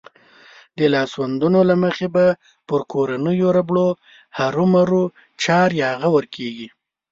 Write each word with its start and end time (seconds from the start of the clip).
د 0.77 0.79
لاسوندو 0.93 1.47
له 1.69 1.75
مخې 1.83 2.07
به 2.15 2.25
پر 2.67 2.81
کورنيو 2.91 3.49
ربړو 3.57 3.87
هرومرو 4.37 5.03
چار 5.43 5.69
يا 5.81 5.89
غور 6.01 6.25
کېږي. 6.35 6.67